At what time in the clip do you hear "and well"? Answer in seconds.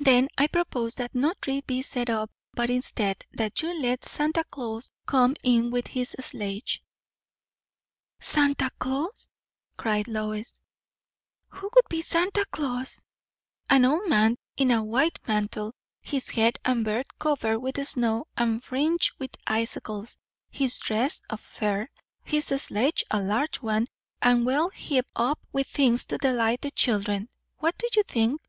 24.22-24.68